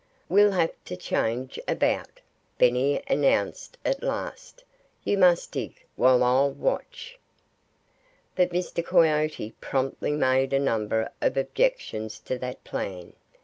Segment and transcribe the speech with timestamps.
[0.29, 2.21] "We'll have to change about,"
[2.57, 4.63] Benny announced at last.
[5.03, 7.19] "You must dig, while I watch."
[8.35, 8.83] But Mr.
[8.83, 13.13] Coyote promptly made a number of objections to that plan.